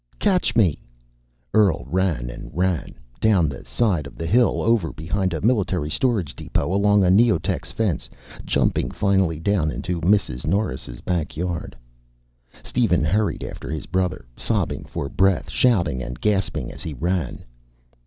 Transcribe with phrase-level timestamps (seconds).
[0.17, 0.81] "Catch me."
[1.53, 6.35] Earl ran and ran, down the side of the hill, over behind a military storage
[6.35, 8.09] depot, along a neotex fence,
[8.43, 10.43] jumping finally down into Mrs.
[10.47, 11.75] Norris' back yard.
[12.63, 17.45] Steven hurried after his brother, sobbing for breath, shouting and gasping as he ran.